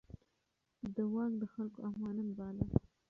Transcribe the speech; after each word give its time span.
ده 0.93 1.03
واک 1.13 1.31
د 1.41 1.43
خلکو 1.53 1.79
امانت 1.89 2.29
باله. 2.37 2.63